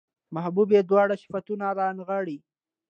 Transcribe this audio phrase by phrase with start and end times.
[0.35, 2.37] محبوبې دواړه صفتونه رانغاړي